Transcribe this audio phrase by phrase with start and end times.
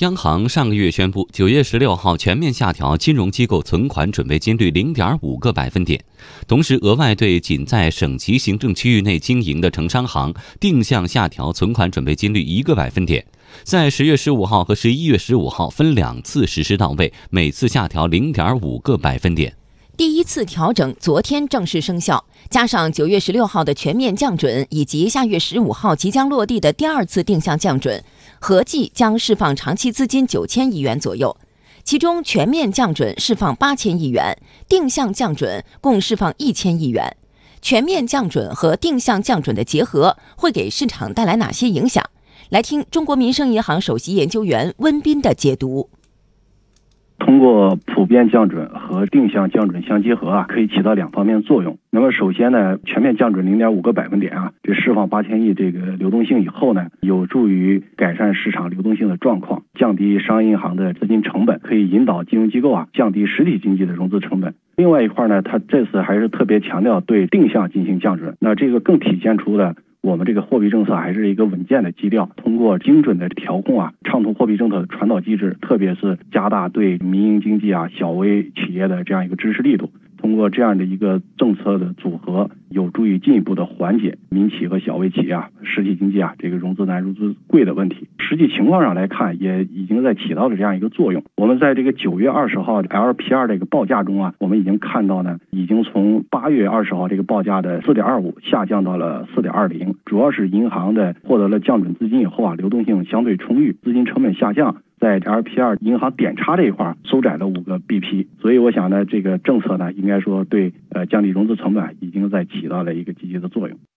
[0.00, 5.98] 央行上个月宣布，九月十六号全面下调金融机构存款准备金率零点五个百分点，
[6.46, 13.24] 同时额外对仅在省级行政区域内经营的城商行定向下调存款准备金率一个百分点，
[13.62, 19.54] 在十月十五号和十一月十五号分两次实施到位，每次下调零点五个百分点。
[19.96, 28.04] 第一次调整昨天正式生效，加上九月十六号的全面降准，以及下月十五号即将落地的第二次定向降准，
[28.40, 31.36] 合计将释放长期资金九千亿元左右。
[31.84, 34.36] 其中全面降准释放八千亿元，
[34.68, 37.16] 定向降准共释放一千亿元。
[37.62, 42.04] 全面降准和定向降准的结合会给市场带来哪些影响？
[42.50, 45.88] 来听中国民生银行首席研究员温彬的解读。
[47.26, 51.76] 通过普遍降准和定向降准相结合啊，可以起到两方面作用。
[51.90, 64.54] 那么首先呢，全面降准零点五个百分点啊，这释放八千亿这个流动性以后呢，有助于改善市场流动性的状况，降低商业银行的资金成本，可以引导金融机构啊降低实体经济的融资成本。
[64.76, 69.74] 另外一块呢，它这次还是特别强调对定向进行降准，那这个更体现出了。
[70.06, 79.90] 我们这个货币政策还是一个稳健的基调，通过精准的调控啊，畅通货币政策的传导机制，特别是加大对民营经济啊、小微企业的这样一个支持力度。
[80.26, 88.08] 通过这样的一个政策的组合，有助于进一步的缓解民企和小微企业啊、实体经济啊这个融资难、融资贵的问题。
[88.18, 91.22] 实际情况上来看，也已经在起到了这样一个作用。
[91.36, 104.78] 我们在这个九月二十号 LPR 这个报价中啊，我们已经看到呢，已经从八月二十号这个报价的四点二五下降到了四点二零，主要是银行的获得了降准资金以后啊，流动性相对充裕，资金成本下降。
[105.06, 113.78] 在 LPR 银行点差这一块收窄了五个 BP，所以我想呢，这个政策呢，应该说对呃降低融资成本已经在起到了一个积极的作用。